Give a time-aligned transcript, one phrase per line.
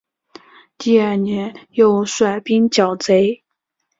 [0.79, 3.43] 第二年又率兵剿贼。